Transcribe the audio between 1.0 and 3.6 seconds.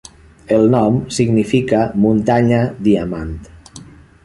significa Muntanya Diamant.